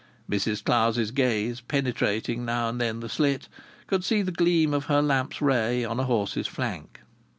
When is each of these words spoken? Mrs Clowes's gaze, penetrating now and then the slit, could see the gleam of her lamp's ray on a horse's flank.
Mrs 0.27 0.63
Clowes's 0.63 1.11
gaze, 1.11 1.61
penetrating 1.61 2.43
now 2.43 2.69
and 2.69 2.81
then 2.81 3.01
the 3.01 3.07
slit, 3.07 3.47
could 3.85 4.03
see 4.03 4.23
the 4.23 4.31
gleam 4.31 4.73
of 4.73 4.85
her 4.85 4.99
lamp's 4.99 5.43
ray 5.43 5.85
on 5.85 5.99
a 5.99 6.05
horse's 6.05 6.47
flank. 6.47 7.01